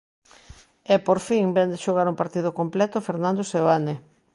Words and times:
E, 0.93 0.95
por 1.07 1.19
fin, 1.27 1.45
vén 1.55 1.69
de 1.73 1.81
xogar 1.85 2.07
un 2.09 2.19
partido 2.21 2.49
completo 2.59 3.05
Fernando 3.07 3.41
Seoane. 3.51 3.95